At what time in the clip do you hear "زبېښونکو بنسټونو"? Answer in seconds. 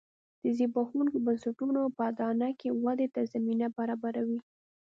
0.57-1.81